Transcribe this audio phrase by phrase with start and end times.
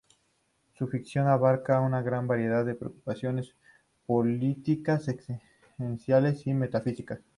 [0.73, 3.53] Su ficción abarca una gran variedad de preocupaciones
[4.07, 7.19] políticas, existenciales y metafísicas.